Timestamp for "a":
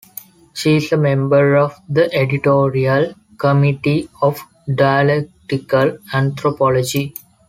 0.91-0.97